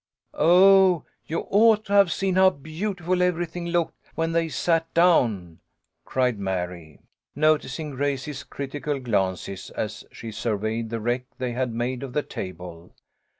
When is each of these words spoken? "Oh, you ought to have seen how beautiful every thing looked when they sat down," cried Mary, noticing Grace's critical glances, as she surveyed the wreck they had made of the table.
"Oh, 0.33 1.05
you 1.27 1.45
ought 1.51 1.85
to 1.85 1.93
have 1.93 2.11
seen 2.11 2.33
how 2.33 2.49
beautiful 2.49 3.21
every 3.21 3.45
thing 3.45 3.67
looked 3.67 3.99
when 4.15 4.31
they 4.31 4.49
sat 4.49 4.91
down," 4.95 5.59
cried 6.05 6.39
Mary, 6.39 7.01
noticing 7.35 7.91
Grace's 7.91 8.43
critical 8.43 8.99
glances, 8.99 9.69
as 9.69 10.03
she 10.11 10.31
surveyed 10.31 10.89
the 10.89 10.99
wreck 10.99 11.25
they 11.37 11.51
had 11.51 11.71
made 11.71 12.01
of 12.01 12.13
the 12.13 12.23
table. 12.23 12.95